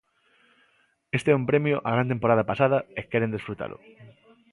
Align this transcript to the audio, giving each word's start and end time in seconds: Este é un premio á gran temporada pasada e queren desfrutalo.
Este 1.17 1.29
é 1.31 1.37
un 1.39 1.45
premio 1.49 1.75
á 1.89 1.89
gran 1.95 2.07
temporada 2.13 2.47
pasada 2.51 2.77
e 2.99 3.01
queren 3.11 3.33
desfrutalo. 3.35 3.77